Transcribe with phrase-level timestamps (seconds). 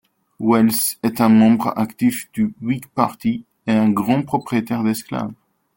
[0.39, 5.33] Wells est un membre actif du Whig Party, et un grand propriétaire d'esclaves.